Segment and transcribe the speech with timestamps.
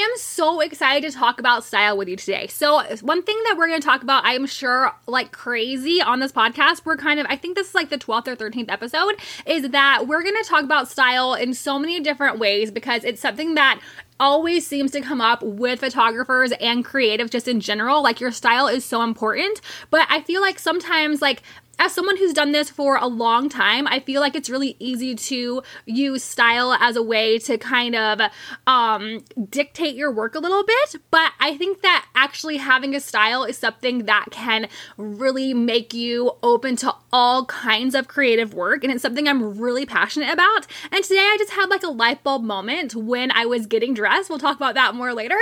[0.00, 2.46] am so excited to talk about style with you today.
[2.46, 6.20] So, one thing that we're going to talk about, I am sure, like crazy on
[6.20, 9.16] this podcast, we're kind of, I think this is like the 12th or 13th episode,
[9.46, 13.20] is that we're going to talk about style in so many different ways because it's
[13.20, 13.80] something that
[14.18, 18.02] always seems to come up with photographers and creatives just in general.
[18.02, 19.60] Like your style is so important.
[19.88, 21.42] But I feel like sometimes, like,
[21.80, 25.14] as someone who's done this for a long time, I feel like it's really easy
[25.14, 28.20] to use style as a way to kind of
[28.66, 30.96] um, dictate your work a little bit.
[31.10, 36.32] But I think that actually having a style is something that can really make you
[36.42, 38.84] open to all kinds of creative work.
[38.84, 40.66] And it's something I'm really passionate about.
[40.92, 44.28] And today I just had like a light bulb moment when I was getting dressed.
[44.28, 45.38] We'll talk about that more later.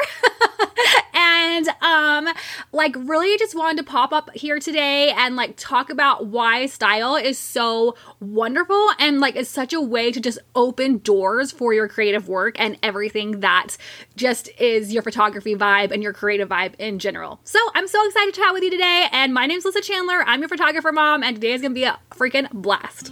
[2.78, 7.16] like really just wanted to pop up here today and like talk about why style
[7.16, 11.88] is so wonderful and like it's such a way to just open doors for your
[11.88, 13.76] creative work and everything that
[14.14, 17.40] just is your photography vibe and your creative vibe in general.
[17.42, 19.08] So I'm so excited to chat with you today.
[19.10, 20.22] And my name's Lisa Chandler.
[20.24, 23.10] I'm your photographer mom, and today is gonna be a freaking blast.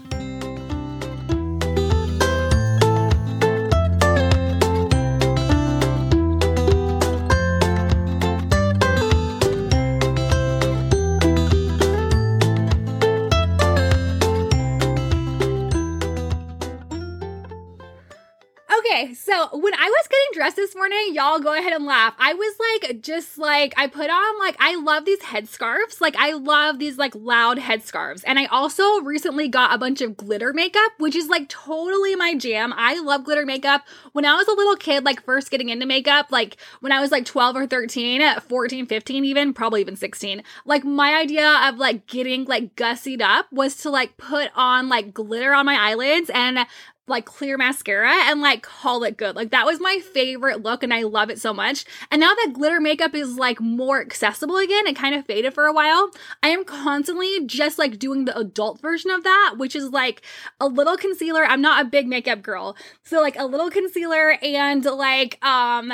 [18.96, 22.14] Okay, so when I was getting dressed this morning, y'all go ahead and laugh.
[22.18, 26.00] I was like, just like, I put on, like, I love these headscarves.
[26.00, 28.24] Like, I love these, like, loud headscarves.
[28.26, 32.34] And I also recently got a bunch of glitter makeup, which is, like, totally my
[32.36, 32.72] jam.
[32.74, 33.84] I love glitter makeup.
[34.12, 37.10] When I was a little kid, like, first getting into makeup, like, when I was,
[37.10, 42.06] like, 12 or 13, 14, 15, even, probably even 16, like, my idea of, like,
[42.06, 46.66] getting, like, gussied up was to, like, put on, like, glitter on my eyelids and
[47.08, 49.36] like clear mascara and like call it good.
[49.36, 51.84] Like that was my favorite look and I love it so much.
[52.10, 55.66] And now that glitter makeup is like more accessible again, it kind of faded for
[55.66, 56.10] a while.
[56.42, 60.22] I am constantly just like doing the adult version of that, which is like
[60.60, 61.44] a little concealer.
[61.44, 62.76] I'm not a big makeup girl.
[63.02, 65.92] So like a little concealer and like um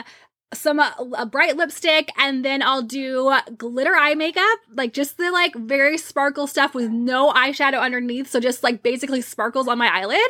[0.52, 5.30] some uh, a bright lipstick and then I'll do glitter eye makeup, like just the
[5.30, 9.88] like very sparkle stuff with no eyeshadow underneath, so just like basically sparkles on my
[9.88, 10.20] eyelid.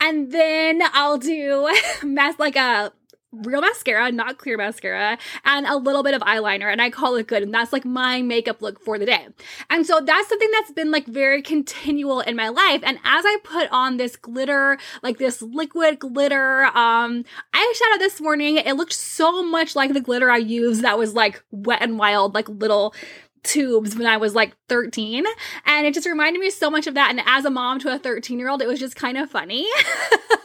[0.00, 1.72] And then I'll do
[2.02, 2.92] mask like a
[3.32, 7.26] real mascara, not clear mascara, and a little bit of eyeliner, and I call it
[7.26, 7.42] good.
[7.42, 9.28] And that's like my makeup look for the day.
[9.68, 12.82] And so that's something that's been like very continual in my life.
[12.84, 17.24] And as I put on this glitter, like this liquid glitter um
[17.54, 21.42] eyeshadow this morning, it looked so much like the glitter I used that was like
[21.50, 22.94] wet and wild, like little
[23.42, 25.24] tubes when I was like 13.
[25.66, 27.10] And it just reminded me so much of that.
[27.10, 29.68] And as a mom to a 13 year old, it was just kind of funny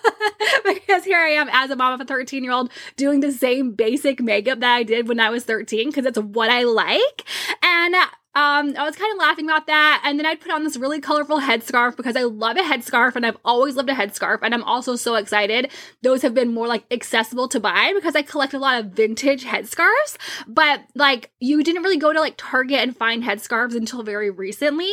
[0.66, 3.72] because here I am as a mom of a 13 year old doing the same
[3.72, 7.25] basic makeup that I did when I was 13 because it's what I like.
[7.61, 7.95] And
[8.35, 10.01] um, I was kind of laughing about that.
[10.03, 13.25] And then I'd put on this really colorful headscarf because I love a headscarf and
[13.25, 14.40] I've always loved a headscarf.
[14.41, 15.72] And I'm also so excited.
[16.01, 19.45] Those have been more like accessible to buy because I collect a lot of vintage
[19.45, 20.18] headscarves.
[20.47, 24.91] But like you didn't really go to like Target and find headscarves until very recently.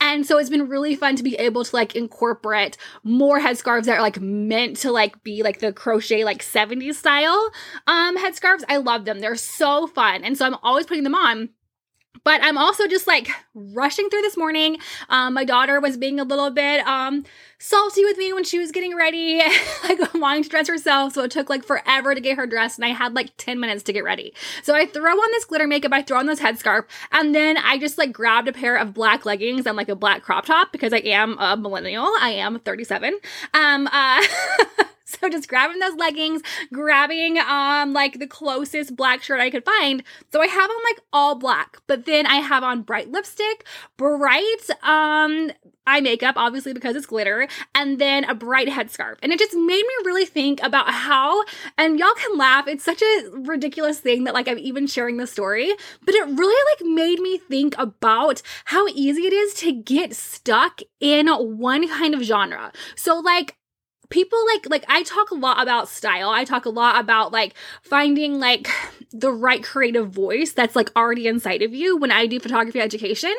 [0.00, 3.98] And so it's been really fun to be able to like incorporate more headscarves that
[3.98, 7.50] are like meant to like be like the crochet like 70s style
[7.88, 8.62] um headscarves.
[8.68, 9.18] I love them.
[9.18, 10.22] They're so fun.
[10.22, 11.48] And so I'm always putting them on
[12.22, 14.78] but I'm also just like rushing through this morning.
[15.08, 17.24] Um, my daughter was being a little bit um,
[17.58, 19.38] salty with me when she was getting ready,
[19.84, 21.14] like wanting to dress herself.
[21.14, 23.82] So it took like forever to get her dressed, and I had like 10 minutes
[23.84, 24.32] to get ready.
[24.62, 27.78] So I throw on this glitter makeup, I throw on this headscarf, and then I
[27.78, 30.92] just like grabbed a pair of black leggings and like a black crop top because
[30.92, 32.06] I am a millennial.
[32.20, 33.18] I am 37.
[33.52, 34.22] Um, uh,
[35.24, 36.42] So just grabbing those leggings,
[36.72, 40.02] grabbing um like the closest black shirt I could find.
[40.32, 43.64] So I have on like all black, but then I have on bright lipstick,
[43.96, 45.52] bright um
[45.86, 49.16] eye makeup, obviously because it's glitter, and then a bright headscarf.
[49.22, 51.44] And it just made me really think about how,
[51.76, 55.26] and y'all can laugh, it's such a ridiculous thing that like I'm even sharing the
[55.26, 55.72] story,
[56.04, 60.80] but it really like made me think about how easy it is to get stuck
[61.00, 62.72] in one kind of genre.
[62.96, 63.56] So like
[64.14, 66.30] people like like I talk a lot about style.
[66.30, 67.52] I talk a lot about like
[67.82, 68.68] finding like
[69.10, 73.34] the right creative voice that's like already inside of you when I do photography education.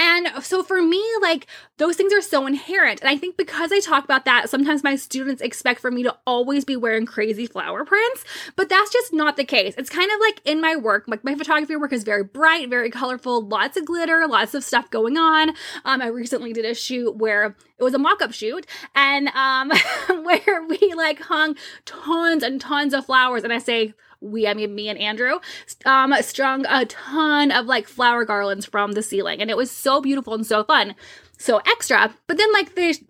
[0.00, 1.46] And so for me like
[1.78, 3.00] those things are so inherent.
[3.02, 6.16] And I think because I talk about that, sometimes my students expect for me to
[6.26, 8.24] always be wearing crazy flower prints,
[8.56, 9.74] but that's just not the case.
[9.78, 12.90] It's kind of like in my work, like my photography work is very bright, very
[12.90, 15.50] colorful, lots of glitter, lots of stuff going on.
[15.84, 19.70] Um I recently did a shoot where it was a mock-up shoot and um
[20.24, 24.74] where we like hung tons and tons of flowers and I say we, I mean,
[24.74, 25.38] me and Andrew,
[25.84, 29.40] um, strung a ton of like flower garlands from the ceiling.
[29.40, 30.94] And it was so beautiful and so fun.
[31.38, 32.14] So extra.
[32.26, 33.02] But then like this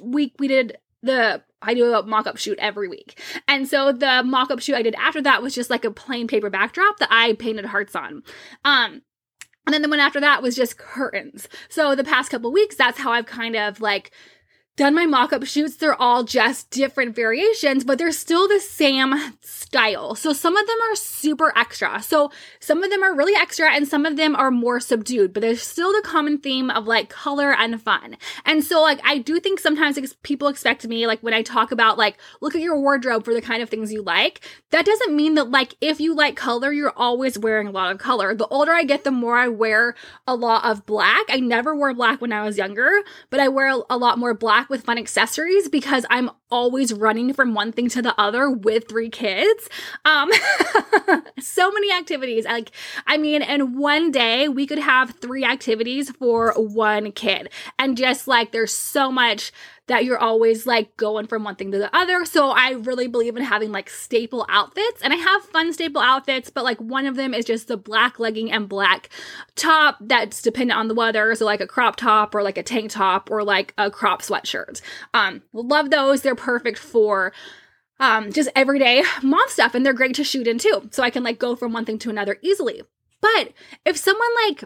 [0.00, 3.20] week we did the I do a mock up shoot every week.
[3.48, 6.28] And so the mock up shoot I did after that was just like a plain
[6.28, 8.22] paper backdrop that I painted hearts on.
[8.64, 9.02] Um,
[9.66, 11.48] and then the one after that was just curtains.
[11.68, 14.10] So the past couple weeks, that's how I've kind of like
[14.76, 19.14] done my mock-up shoots they're all just different variations but they're still the same
[19.74, 20.14] style.
[20.14, 22.00] So some of them are super extra.
[22.00, 22.30] So
[22.60, 25.62] some of them are really extra and some of them are more subdued but there's
[25.62, 28.16] still the common theme of like color and fun.
[28.44, 31.98] And so like i do think sometimes people expect me like when i talk about
[31.98, 34.40] like look at your wardrobe for the kind of things you like
[34.70, 37.98] that doesn't mean that like if you like color you're always wearing a lot of
[37.98, 38.32] color.
[38.34, 41.24] The older i get the more i wear a lot of black.
[41.28, 42.90] I never wore black when i was younger
[43.30, 47.54] but i wear a lot more black with fun accessories because I'm always running from
[47.54, 49.68] one thing to the other with three kids.
[50.04, 50.30] Um,
[51.40, 52.44] so many activities.
[52.44, 52.70] Like,
[53.06, 57.50] I mean, in one day, we could have three activities for one kid.
[57.78, 59.52] And just like, there's so much
[59.86, 62.24] that you're always like going from one thing to the other.
[62.24, 65.02] So I really believe in having like staple outfits.
[65.02, 68.18] And I have fun staple outfits, but like one of them is just the black
[68.18, 69.10] legging and black
[69.56, 71.34] top that's dependent on the weather.
[71.34, 74.80] So like a crop top or like a tank top or like a crop sweatshirt.
[75.12, 76.22] Um, love those.
[76.22, 77.32] They're perfect for
[78.00, 80.88] um just everyday mom stuff and they're great to shoot in too.
[80.92, 82.82] So I can like go from one thing to another easily.
[83.20, 83.52] But
[83.86, 84.64] if someone like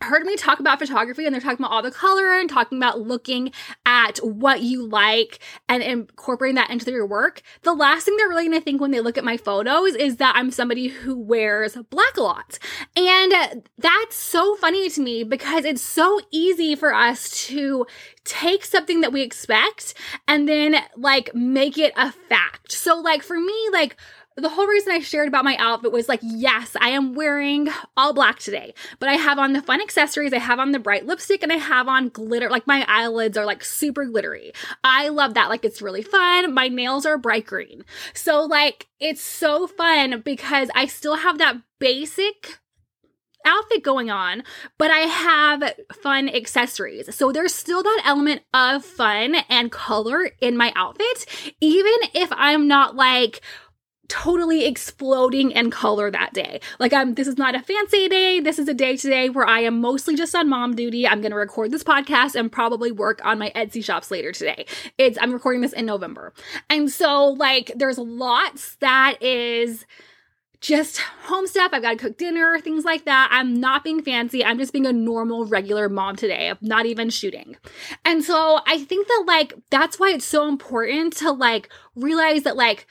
[0.00, 3.00] heard me talk about photography and they're talking about all the color and talking about
[3.00, 3.52] looking
[3.84, 8.44] at what you like and incorporating that into your work, the last thing they're really
[8.44, 11.76] going to think when they look at my photos is that I'm somebody who wears
[11.90, 12.58] black a lot.
[12.96, 17.86] And that's so funny to me because it's so easy for us to
[18.24, 19.94] take something that we expect
[20.26, 22.72] and then like make it a fact.
[22.72, 23.96] So like for me, like
[24.42, 28.12] the whole reason I shared about my outfit was like, yes, I am wearing all
[28.12, 31.42] black today, but I have on the fun accessories, I have on the bright lipstick,
[31.42, 32.48] and I have on glitter.
[32.50, 34.52] Like my eyelids are like super glittery.
[34.84, 35.48] I love that.
[35.48, 36.54] Like it's really fun.
[36.54, 37.84] My nails are bright green.
[38.14, 42.58] So, like, it's so fun because I still have that basic
[43.44, 44.42] outfit going on,
[44.76, 45.62] but I have
[46.02, 47.14] fun accessories.
[47.14, 52.68] So there's still that element of fun and color in my outfit, even if I'm
[52.68, 53.40] not like,
[54.08, 56.60] totally exploding in color that day.
[56.78, 58.40] Like I'm this is not a fancy day.
[58.40, 61.06] This is a day today where I am mostly just on mom duty.
[61.06, 64.66] I'm going to record this podcast and probably work on my Etsy shops later today.
[64.96, 66.32] It's I'm recording this in November.
[66.70, 69.84] And so like there's lots that is
[70.60, 71.70] just home stuff.
[71.72, 73.28] I've got to cook dinner, things like that.
[73.30, 74.44] I'm not being fancy.
[74.44, 76.48] I'm just being a normal, regular mom today.
[76.50, 77.56] I'm not even shooting.
[78.04, 82.56] And so I think that, like, that's why it's so important to, like, realize that,
[82.56, 82.88] like,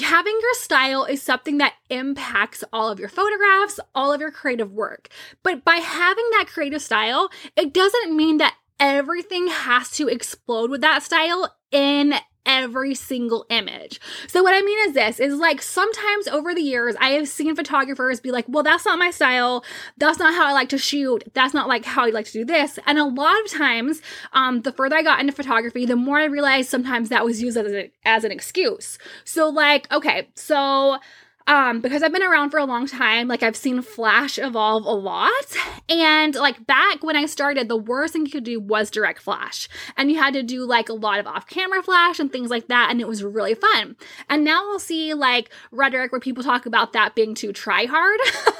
[0.00, 4.72] having your style is something that impacts all of your photographs, all of your creative
[4.72, 5.08] work.
[5.42, 10.80] But by having that creative style, it doesn't mean that everything has to explode with
[10.80, 12.14] that style in
[12.46, 14.00] every single image.
[14.28, 17.54] So what I mean is this is like sometimes over the years I have seen
[17.56, 19.64] photographers be like, "Well, that's not my style.
[19.96, 21.24] That's not how I like to shoot.
[21.34, 24.02] That's not like how I like to do this." And a lot of times,
[24.32, 27.56] um the further I got into photography, the more I realized sometimes that was used
[27.56, 28.98] as, a, as an excuse.
[29.24, 30.98] So like, okay, so
[31.46, 34.90] um because I've been around for a long time like I've seen flash evolve a
[34.90, 35.30] lot.
[35.88, 39.68] And like back when I started the worst thing you could do was direct flash.
[39.96, 42.68] And you had to do like a lot of off camera flash and things like
[42.68, 43.96] that and it was really fun.
[44.28, 48.20] And now I'll see like rhetoric where people talk about that being too try hard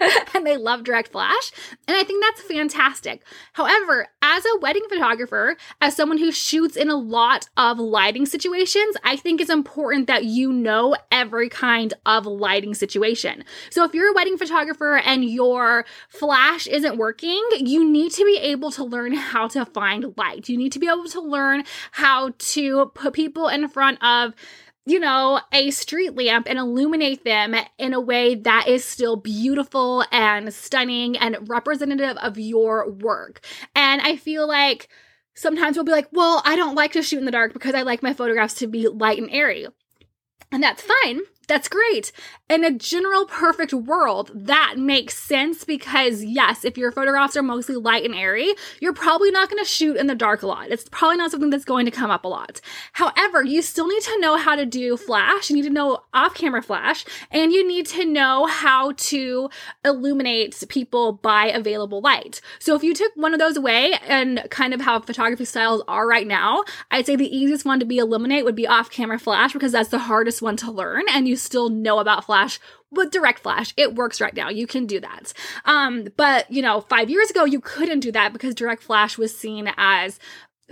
[0.34, 1.52] and they love direct flash.
[1.86, 3.22] And I think that's fantastic.
[3.52, 8.96] However, as a wedding photographer, as someone who shoots in a lot of lighting situations,
[9.04, 13.44] I think it's important that you know every kind of lighting situation.
[13.70, 18.38] So if you're a wedding photographer and your flash isn't working, you need to be
[18.38, 20.48] able to learn how to find light.
[20.48, 24.34] You need to be able to learn how to put people in front of
[24.86, 30.04] you know, a street lamp and illuminate them in a way that is still beautiful
[30.12, 33.44] and stunning and representative of your work.
[33.74, 34.88] And I feel like
[35.34, 37.82] sometimes we'll be like, well, I don't like to shoot in the dark because I
[37.82, 39.66] like my photographs to be light and airy.
[40.52, 41.20] And that's fine.
[41.46, 42.10] That's great.
[42.48, 47.76] In a general perfect world, that makes sense because, yes, if your photographs are mostly
[47.76, 50.70] light and airy, you're probably not going to shoot in the dark a lot.
[50.70, 52.60] It's probably not something that's going to come up a lot.
[52.94, 56.34] However, you still need to know how to do flash, you need to know off
[56.34, 59.48] camera flash, and you need to know how to
[59.84, 62.40] illuminate people by available light.
[62.58, 66.08] So if you took one of those away and kind of how photography styles are
[66.08, 69.52] right now, I'd say the easiest one to be eliminate would be off camera flash
[69.52, 72.58] because that's the hardest one to learn and you you still know about flash
[72.90, 73.74] with direct flash.
[73.76, 74.48] It works right now.
[74.48, 75.34] You can do that.
[75.66, 79.36] Um but you know 5 years ago you couldn't do that because direct flash was
[79.36, 80.18] seen as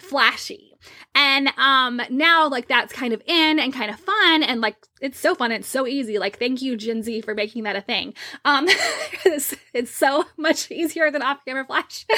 [0.00, 0.72] flashy.
[1.14, 5.20] And um now like that's kind of in and kind of fun and like it's
[5.20, 5.52] so fun.
[5.52, 6.18] It's so easy.
[6.18, 8.14] Like thank you gen z for making that a thing.
[8.46, 8.66] Um
[9.26, 12.06] it's, it's so much easier than off camera flash.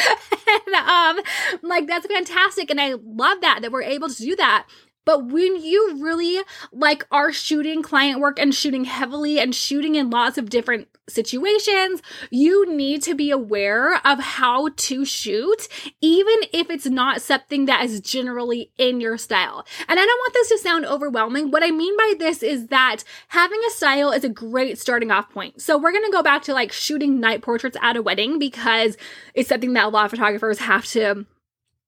[0.49, 1.21] And um
[1.63, 2.71] like that's fantastic.
[2.71, 4.69] And i love that that we're able to do that
[5.07, 10.11] but when you really like are shooting client work and shooting heavily and shooting in
[10.11, 15.69] lots of different situations, you need to be aware of how to shoot,
[16.01, 19.65] even if it's not something that is generally in your style.
[19.89, 21.53] And I don't want this to sound overwhelming.
[21.53, 25.31] What I mean by this is that having a style is a great starting off
[25.31, 25.63] point.
[25.63, 28.97] So we're going to go back to like shooting night portraits at a wedding because
[29.35, 31.27] it's something that a lot of photographers have to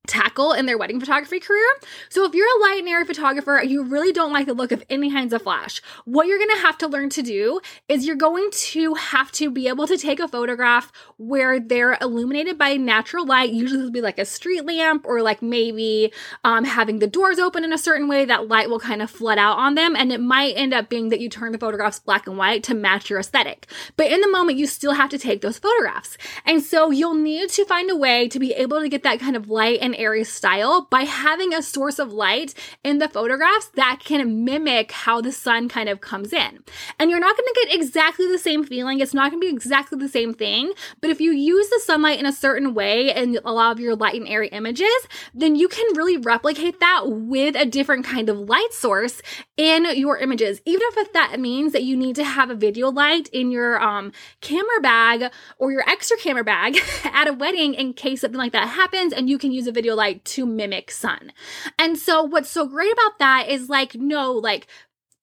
[0.09, 1.67] tackle in their wedding photography career.
[2.09, 4.83] So if you're a light and airy photographer, you really don't like the look of
[4.89, 5.81] any kinds of flash.
[6.05, 9.51] What you're going to have to learn to do is you're going to have to
[9.51, 13.51] be able to take a photograph where they're illuminated by natural light.
[13.51, 16.11] Usually it'll be like a street lamp or like maybe
[16.43, 19.37] um, having the doors open in a certain way that light will kind of flood
[19.37, 19.95] out on them.
[19.95, 22.73] And it might end up being that you turn the photographs black and white to
[22.73, 23.67] match your aesthetic.
[23.95, 26.17] But in the moment, you still have to take those photographs.
[26.45, 29.35] And so you'll need to find a way to be able to get that kind
[29.35, 32.53] of light and airy style by having a source of light
[32.83, 36.63] in the photographs that can mimic how the sun kind of comes in.
[36.97, 38.99] And you're not going to get exactly the same feeling.
[38.99, 40.73] It's not going to be exactly the same thing.
[41.01, 43.95] But if you use the sunlight in a certain way in a lot of your
[43.95, 44.89] light and airy images,
[45.33, 49.21] then you can really replicate that with a different kind of light source
[49.57, 50.61] in your images.
[50.65, 54.11] Even if that means that you need to have a video light in your um,
[54.41, 58.67] camera bag or your extra camera bag at a wedding in case something like that
[58.67, 61.31] happens and you can use a video light to mimic sun.
[61.77, 64.67] And so what's so great about that is like, no, like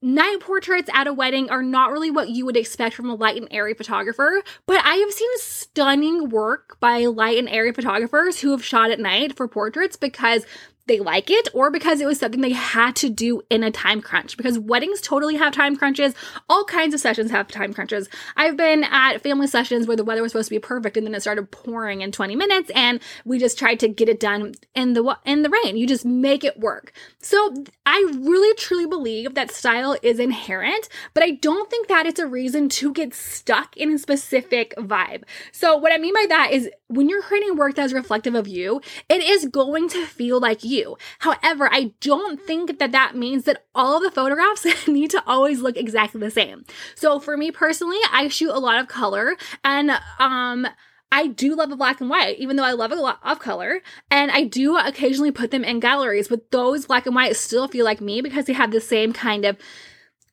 [0.00, 3.36] night portraits at a wedding are not really what you would expect from a light
[3.36, 8.52] and airy photographer, but I have seen stunning work by light and airy photographers who
[8.52, 10.46] have shot at night for portraits because
[10.86, 14.00] they like it or because it was something they had to do in a time
[14.00, 16.14] crunch because weddings totally have time crunches.
[16.48, 18.08] All kinds of sessions have time crunches.
[18.36, 21.14] I've been at family sessions where the weather was supposed to be perfect and then
[21.14, 24.92] it started pouring in 20 minutes and we just tried to get it done in
[24.92, 25.76] the in the rain.
[25.76, 26.92] You just make it work.
[27.20, 32.18] So, I really truly believe that style is inherent, but I don't think that it's
[32.18, 35.22] a reason to get stuck in a specific vibe.
[35.52, 38.80] So, what I mean by that is when you're creating work that's reflective of you,
[39.08, 40.96] it is going to feel like you.
[41.18, 45.60] However, I don't think that that means that all of the photographs need to always
[45.60, 46.64] look exactly the same.
[46.94, 50.66] So for me personally, I shoot a lot of color and, um,
[51.12, 53.80] I do love the black and white, even though I love a lot of color.
[54.10, 57.84] And I do occasionally put them in galleries, but those black and white still feel
[57.84, 59.56] like me because they have the same kind of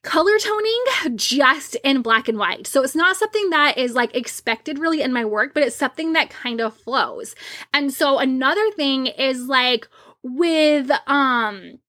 [0.03, 0.83] color toning
[1.15, 2.67] just in black and white.
[2.67, 6.13] So it's not something that is like expected really in my work, but it's something
[6.13, 7.35] that kind of flows.
[7.73, 9.87] And so another thing is like
[10.21, 11.79] with um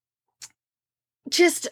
[1.29, 1.69] just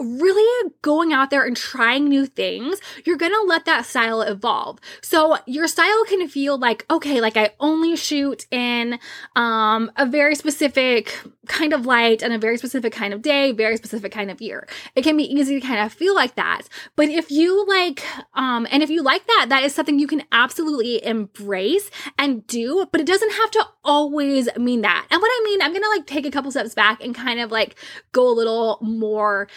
[0.00, 4.78] really going out there and trying new things, you're going to let that style evolve.
[5.02, 8.98] So your style can feel like, okay, like I only shoot in
[9.36, 13.76] um, a very specific kind of light and a very specific kind of day, very
[13.76, 14.68] specific kind of year.
[14.94, 16.62] It can be easy to kind of feel like that.
[16.96, 18.04] But if you like,
[18.34, 22.86] um, and if you like that, that is something you can absolutely embrace and do,
[22.92, 25.06] but it doesn't have to always mean that.
[25.10, 27.50] And what I mean, I'm to like take a couple steps back and kind of
[27.50, 27.76] like
[28.12, 29.48] go a little more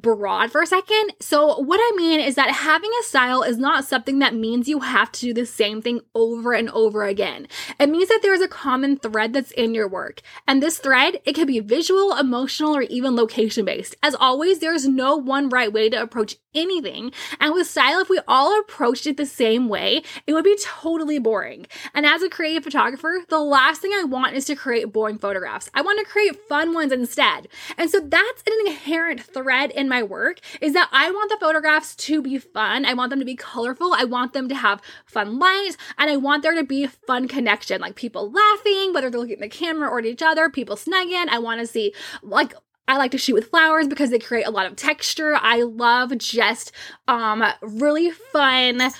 [0.00, 1.12] broad for a second.
[1.20, 4.80] So, what I mean is that having a style is not something that means you
[4.80, 7.48] have to do the same thing over and over again.
[7.78, 10.22] It means that there is a common thread that's in your work.
[10.46, 13.96] And this thread, it can be visual, emotional, or even location based.
[14.02, 17.12] As always, there's no one right way to approach anything.
[17.40, 21.18] And with style, if we all approached it the same way, it would be totally
[21.18, 21.66] boring.
[21.94, 25.70] And as a creative photographer, the last thing I want is to create boring photographs.
[25.74, 27.48] I want to create fun ones instead.
[27.76, 31.94] And so that's an inherent thread in my work is that I want the photographs
[31.96, 32.84] to be fun.
[32.84, 33.92] I want them to be colorful.
[33.94, 37.80] I want them to have fun light and I want there to be fun connection,
[37.80, 41.28] like people laughing, whether they're looking at the camera or at each other, people snugging.
[41.28, 42.54] I want to see like
[42.86, 45.36] I like to shoot with flowers because they create a lot of texture.
[45.40, 46.72] I love just
[47.06, 48.90] um really fun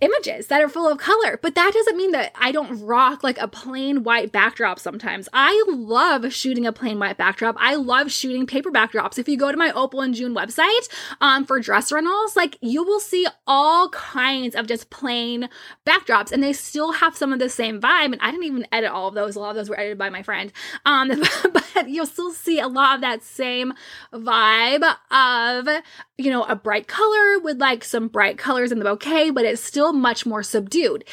[0.00, 1.38] images that are full of color.
[1.40, 5.28] But that doesn't mean that I don't rock like a plain white backdrop sometimes.
[5.32, 7.56] I love shooting a plain white backdrop.
[7.58, 9.18] I love shooting paper backdrops.
[9.18, 10.88] If you go to my Opal and June website
[11.20, 15.48] um, for dress rentals, like you will see all kinds of just plain
[15.86, 18.12] backdrops and they still have some of the same vibe.
[18.12, 19.36] And I didn't even edit all of those.
[19.36, 20.52] A lot of those were edited by my friend.
[20.84, 21.08] Um,
[21.52, 23.74] but you'll still see a lot of that same
[24.12, 25.82] vibe of,
[26.16, 29.62] you know, a bright color with like some bright colors in the bouquet, but it's
[29.62, 31.04] still much more subdued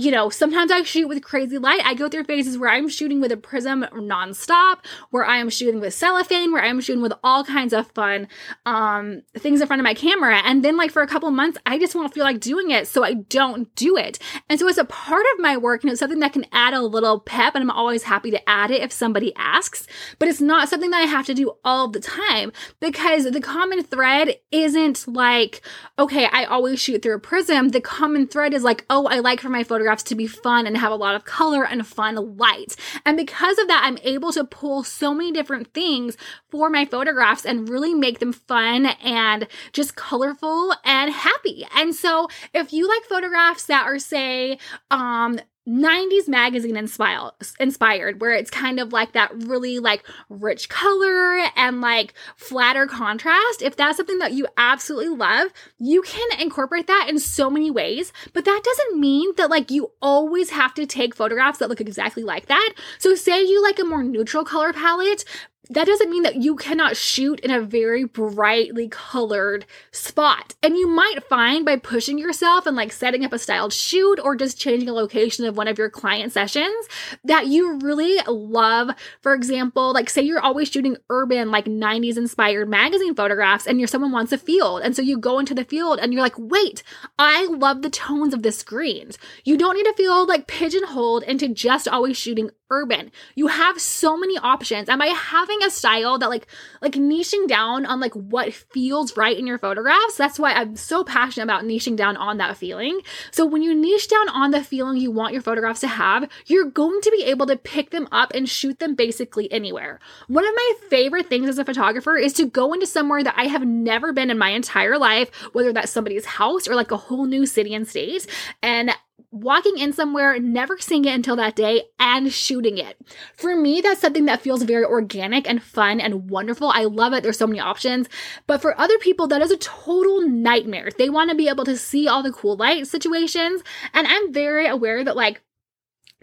[0.00, 1.82] you know, sometimes I shoot with crazy light.
[1.84, 4.78] I go through phases where I'm shooting with a prism nonstop,
[5.10, 8.26] where I am shooting with cellophane, where I'm shooting with all kinds of fun
[8.64, 10.40] um, things in front of my camera.
[10.42, 12.88] And then, like, for a couple months, I just won't feel like doing it.
[12.88, 14.18] So I don't do it.
[14.48, 16.80] And so it's a part of my work and it's something that can add a
[16.80, 17.54] little pep.
[17.54, 19.86] And I'm always happy to add it if somebody asks.
[20.18, 23.82] But it's not something that I have to do all the time because the common
[23.82, 25.60] thread isn't like,
[25.98, 27.68] okay, I always shoot through a prism.
[27.68, 30.68] The common thread is like, oh, I like for my photographs photographs to be fun
[30.68, 32.76] and have a lot of color and fun light.
[33.04, 36.16] And because of that, I'm able to pull so many different things
[36.48, 41.66] for my photographs and really make them fun and just colorful and happy.
[41.74, 44.58] And so if you like photographs that are, say,
[44.92, 51.38] um, 90s magazine inspired inspired where it's kind of like that really like rich color
[51.54, 53.62] and like flatter contrast.
[53.62, 58.12] If that's something that you absolutely love you can incorporate that in so many ways
[58.32, 62.22] but that doesn't mean that like you always have to take photographs that look exactly
[62.22, 62.74] like that.
[62.98, 65.24] So say you like a more neutral color palette
[65.68, 70.54] that doesn't mean that you cannot shoot in a very brightly colored spot.
[70.62, 74.34] And you might find by pushing yourself and like setting up a styled shoot or
[74.34, 76.88] just changing a location of one of your client sessions
[77.24, 78.90] that you really love.
[79.20, 83.86] For example, like say you're always shooting urban, like 90s inspired magazine photographs and you're
[83.86, 84.82] someone wants a field.
[84.82, 86.82] And so you go into the field and you're like, wait,
[87.18, 89.18] I love the tones of the screens.
[89.44, 93.10] You don't need to feel like pigeonholed into just always shooting urban.
[93.34, 94.88] You have so many options.
[94.88, 96.46] And by having a style that like
[96.80, 101.04] like niching down on like what feels right in your photographs, that's why I'm so
[101.04, 103.00] passionate about niching down on that feeling.
[103.30, 106.70] So when you niche down on the feeling you want your photographs to have, you're
[106.70, 109.98] going to be able to pick them up and shoot them basically anywhere.
[110.28, 113.44] One of my favorite things as a photographer is to go into somewhere that I
[113.44, 117.26] have never been in my entire life, whether that's somebody's house or like a whole
[117.26, 118.26] new city and state,
[118.62, 118.90] and
[119.32, 123.00] walking in somewhere, never seeing it until that day, and shooting it.
[123.36, 126.68] For me, that's something that feels very organic and fun and wonderful.
[126.68, 127.22] I love it.
[127.22, 128.08] There's so many options.
[128.46, 130.90] But for other people, that is a total nightmare.
[130.96, 133.62] They want to be able to see all the cool light situations.
[133.94, 135.42] And I'm very aware that, like,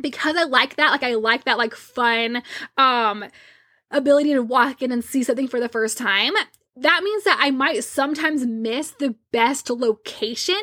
[0.01, 2.43] because I like that, like, I like that, like, fun,
[2.77, 3.25] um,
[3.89, 6.33] ability to walk in and see something for the first time.
[6.75, 10.61] That means that I might sometimes miss the best location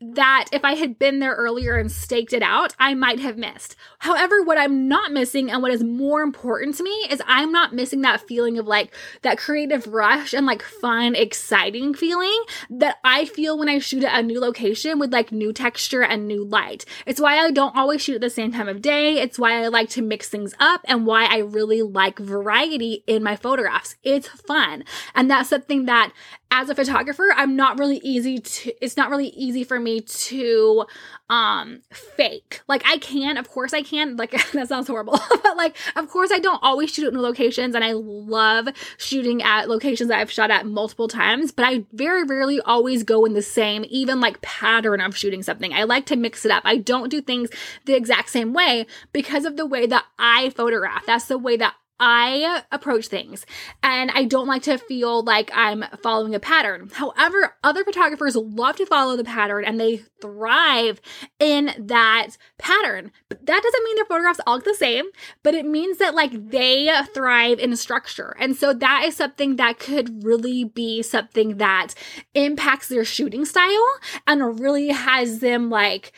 [0.00, 3.74] that if I had been there earlier and staked it out, I might have missed.
[3.98, 7.74] However, what I'm not missing and what is more important to me is I'm not
[7.74, 13.24] missing that feeling of like that creative rush and like fun, exciting feeling that I
[13.24, 16.84] feel when I shoot at a new location with like new texture and new light.
[17.04, 19.18] It's why I don't always shoot at the same time of day.
[19.18, 23.24] It's why I like to mix things up and why I really like variety in
[23.24, 23.96] my photographs.
[24.04, 24.84] It's fun.
[25.16, 26.12] And that's something that
[26.50, 30.86] as a photographer, I'm not really easy to it's not really easy for me to
[31.28, 32.62] um fake.
[32.66, 34.16] Like I can, of course I can.
[34.16, 35.18] Like that sounds horrible.
[35.42, 39.42] but like of course I don't always shoot at new locations and I love shooting
[39.42, 43.34] at locations that I've shot at multiple times, but I very rarely always go in
[43.34, 45.74] the same even like pattern of shooting something.
[45.74, 46.62] I like to mix it up.
[46.64, 47.50] I don't do things
[47.84, 51.04] the exact same way because of the way that I photograph.
[51.04, 53.46] That's the way that I approach things
[53.82, 56.90] and I don't like to feel like I'm following a pattern.
[56.92, 61.00] However, other photographers love to follow the pattern and they thrive
[61.38, 63.12] in that pattern.
[63.28, 65.06] But that doesn't mean their photographs all look the same,
[65.44, 68.36] but it means that like they thrive in structure.
[68.40, 71.94] And so that is something that could really be something that
[72.34, 76.12] impacts their shooting style and really has them like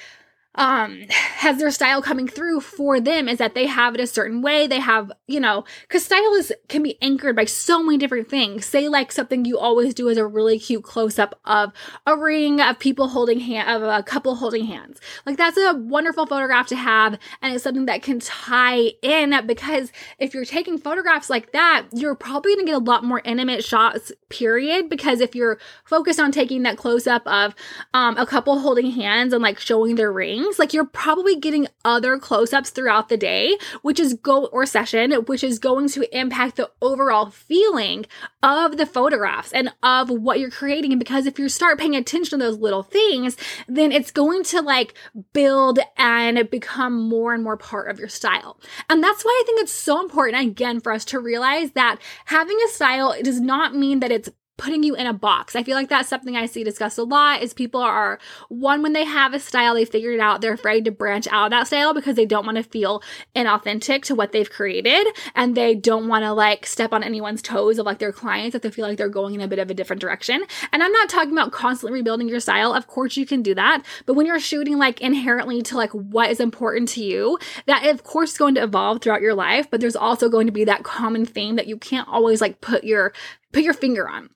[0.56, 4.42] um has their style coming through for them is that they have it a certain
[4.42, 4.66] way.
[4.66, 8.66] They have you know because style is can be anchored by so many different things.
[8.66, 11.72] Say like something you always do is a really cute close-up of
[12.06, 15.00] a ring of people holding hand of a couple holding hands.
[15.24, 19.92] Like that's a wonderful photograph to have and it's something that can tie in because
[20.18, 23.64] if you're taking photographs like that you're probably going to get a lot more intimate
[23.64, 27.54] shots period because if you're focused on taking that close-up of
[27.94, 31.66] um, a couple holding hands and like showing their ring things, like you're probably getting
[31.84, 36.18] other close ups throughout the day, which is go or session, which is going to
[36.18, 38.06] impact the overall feeling
[38.42, 40.98] of the photographs and of what you're creating.
[40.98, 43.36] Because if you start paying attention to those little things,
[43.68, 44.94] then it's going to like
[45.32, 48.58] build and become more and more part of your style.
[48.88, 52.58] And that's why I think it's so important, again, for us to realize that having
[52.64, 55.56] a style does not mean that it's putting you in a box.
[55.56, 58.18] I feel like that's something I see discussed a lot is people are
[58.50, 61.46] one when they have a style, they figured it out, they're afraid to branch out
[61.46, 63.02] of that style because they don't want to feel
[63.34, 67.78] inauthentic to what they've created and they don't want to like step on anyone's toes
[67.78, 69.74] of like their clients if they feel like they're going in a bit of a
[69.74, 70.44] different direction.
[70.74, 72.74] And I'm not talking about constantly rebuilding your style.
[72.74, 76.30] Of course you can do that, but when you're shooting like inherently to like what
[76.30, 79.80] is important to you, that of course is going to evolve throughout your life, but
[79.80, 83.14] there's also going to be that common theme that you can't always like put your
[83.52, 84.28] put your finger on.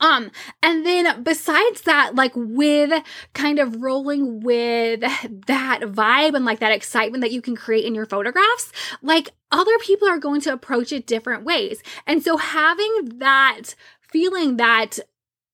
[0.00, 0.30] Um,
[0.62, 2.92] and then besides that, like with
[3.34, 7.94] kind of rolling with that vibe and like that excitement that you can create in
[7.94, 11.82] your photographs, like other people are going to approach it different ways.
[12.06, 14.98] And so having that feeling that,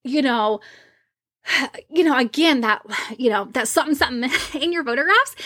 [0.02, 0.60] you know,
[1.88, 2.82] you know, again, that,
[3.18, 4.30] you know, that something, something
[4.62, 5.36] in your photographs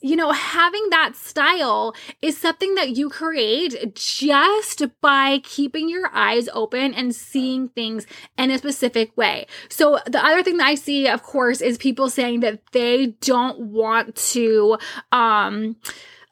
[0.00, 6.48] you know, having that style is something that you create just by keeping your eyes
[6.52, 8.06] open and seeing things
[8.36, 9.46] in a specific way.
[9.68, 13.58] So, the other thing that I see, of course, is people saying that they don't
[13.60, 14.78] want to,
[15.12, 15.76] um,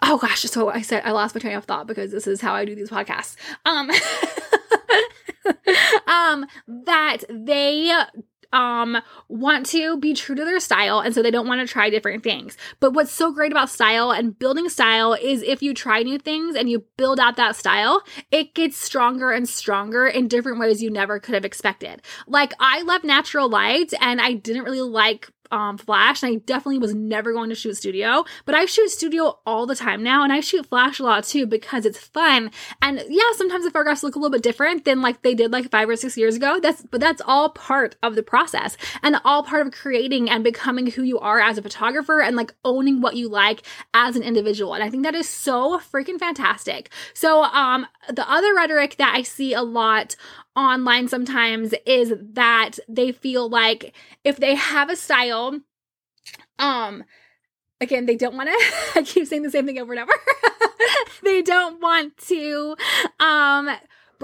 [0.02, 2.54] oh gosh, so I said I lost my train of thought because this is how
[2.54, 3.36] I do these podcasts.
[3.64, 3.90] Um,
[6.06, 7.92] um, that they
[8.54, 8.96] um
[9.28, 12.22] want to be true to their style and so they don't want to try different
[12.22, 12.56] things.
[12.80, 16.56] But what's so great about style and building style is if you try new things
[16.56, 20.90] and you build out that style, it gets stronger and stronger in different ways you
[20.90, 22.00] never could have expected.
[22.26, 26.78] Like I love natural light and I didn't really like um, flash, and I definitely
[26.78, 30.32] was never going to shoot studio, but I shoot studio all the time now, and
[30.32, 32.50] I shoot flash a lot too because it's fun.
[32.82, 35.70] And yeah, sometimes the photographs look a little bit different than like they did like
[35.70, 36.58] five or six years ago.
[36.60, 40.88] That's but that's all part of the process and all part of creating and becoming
[40.88, 44.74] who you are as a photographer and like owning what you like as an individual.
[44.74, 46.90] And I think that is so freaking fantastic.
[47.12, 50.16] So um the other rhetoric that I see a lot
[50.56, 55.60] online sometimes is that they feel like if they have a style,
[56.58, 57.04] um,
[57.80, 60.12] again, they don't want to, I keep saying the same thing over and over.
[61.22, 62.76] they don't want to,
[63.20, 63.70] um,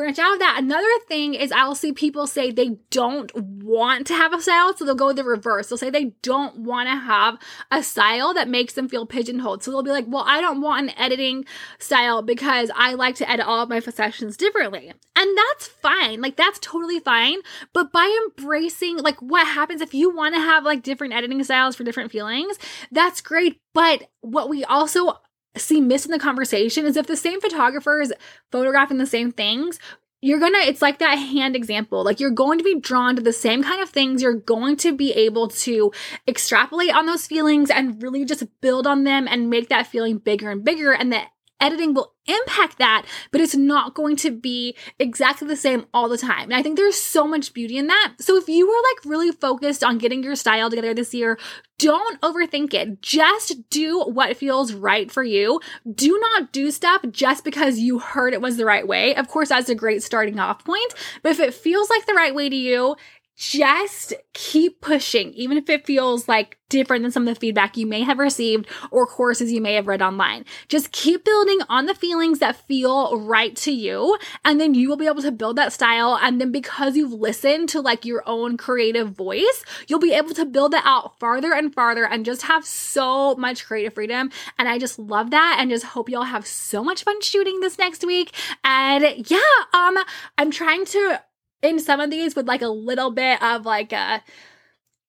[0.00, 0.56] branch out of that.
[0.58, 4.84] Another thing is I'll see people say they don't want to have a style, so
[4.84, 5.68] they'll go the reverse.
[5.68, 7.36] They'll say they don't want to have
[7.70, 9.62] a style that makes them feel pigeonholed.
[9.62, 11.44] So they'll be like, well, I don't want an editing
[11.78, 14.90] style because I like to edit all of my sessions differently.
[15.16, 16.22] And that's fine.
[16.22, 17.40] Like that's totally fine.
[17.74, 21.76] But by embracing like what happens if you want to have like different editing styles
[21.76, 22.58] for different feelings,
[22.90, 23.60] that's great.
[23.74, 25.18] But what we also
[25.56, 28.14] see missed in the conversation is if the same photographer is
[28.50, 29.78] photographing the same things,
[30.22, 32.04] you're gonna, it's like that hand example.
[32.04, 34.22] Like you're going to be drawn to the same kind of things.
[34.22, 35.92] You're going to be able to
[36.28, 40.50] extrapolate on those feelings and really just build on them and make that feeling bigger
[40.50, 40.92] and bigger.
[40.92, 41.22] And the
[41.60, 46.18] editing will impact that, but it's not going to be exactly the same all the
[46.18, 46.44] time.
[46.44, 48.14] And I think there's so much beauty in that.
[48.20, 51.38] So if you were like really focused on getting your style together this year,
[51.78, 53.00] don't overthink it.
[53.00, 55.60] Just do what feels right for you.
[55.92, 59.14] Do not do stuff just because you heard it was the right way.
[59.14, 62.34] Of course, that's a great starting off point, but if it feels like the right
[62.34, 62.96] way to you,
[63.40, 67.86] just keep pushing, even if it feels like different than some of the feedback you
[67.86, 70.44] may have received or courses you may have read online.
[70.68, 74.98] Just keep building on the feelings that feel right to you, and then you will
[74.98, 76.18] be able to build that style.
[76.20, 80.44] And then because you've listened to like your own creative voice, you'll be able to
[80.44, 84.30] build that out farther and farther and just have so much creative freedom.
[84.58, 87.78] And I just love that and just hope y'all have so much fun shooting this
[87.78, 88.34] next week.
[88.64, 89.40] And yeah,
[89.72, 89.96] um,
[90.36, 91.22] I'm trying to
[91.62, 94.22] in some of these with like a little bit of like a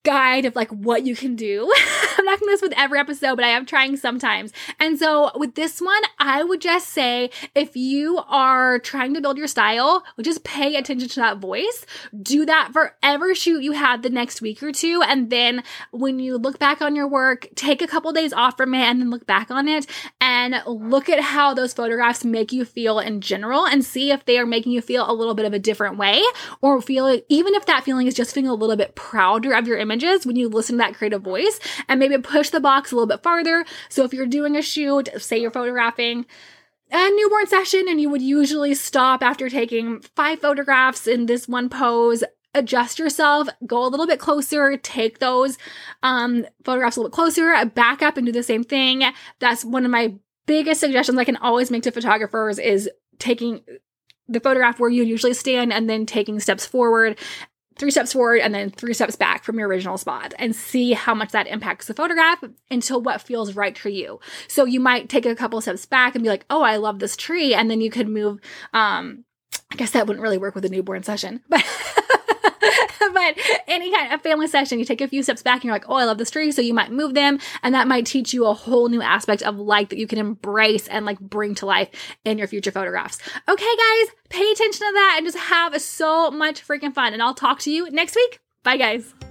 [0.04, 1.72] guide of like what you can do.
[2.18, 4.52] I'm not gonna do this with every episode, but I am trying sometimes.
[4.80, 9.38] And so with this one, I would just say if you are trying to build
[9.38, 11.86] your style, just pay attention to that voice.
[12.22, 15.02] Do that for every shoot you have the next week or two.
[15.06, 18.74] And then when you look back on your work, take a couple days off from
[18.74, 19.86] it and then look back on it
[20.42, 24.40] and look at how those photographs make you feel in general and see if they
[24.40, 26.22] are making you feel a little bit of a different way
[26.62, 29.78] or feel even if that feeling is just feeling a little bit prouder of your
[29.78, 33.08] images when you listen to that creative voice and maybe push the box a little
[33.08, 33.66] bit farther.
[33.90, 36.26] So if you're doing a shoot, say you're photographing
[36.92, 41.70] a newborn session and you would usually stop after taking five photographs in this one
[41.70, 42.24] pose
[42.54, 45.58] adjust yourself, go a little bit closer, take those
[46.04, 49.04] um, photographs a little bit closer, back up and do the same thing.
[49.40, 53.62] That's one of my biggest suggestions I can always make to photographers is taking
[54.28, 57.18] the photograph where you usually stand and then taking steps forward
[57.78, 61.16] three steps forward and then three steps back from your original spot and see how
[61.16, 64.20] much that impacts the photograph until what feels right for you.
[64.48, 67.16] So you might take a couple steps back and be like, oh, I love this
[67.18, 67.54] tree.
[67.54, 68.40] And then you could move,
[68.74, 69.26] um,
[69.72, 71.64] I guess that wouldn't really work with a newborn session, but
[73.22, 75.90] but any kind of family session, you take a few steps back and you're like,
[75.90, 76.52] oh, I love this tree.
[76.52, 77.40] So you might move them.
[77.64, 80.88] And that might teach you a whole new aspect of light that you can embrace
[80.88, 81.90] and like bring to life
[82.26, 83.20] in your future photographs.
[83.48, 87.14] Okay, guys, pay attention to that and just have so much freaking fun.
[87.14, 88.40] And I'll talk to you next week.
[88.64, 89.31] Bye, guys.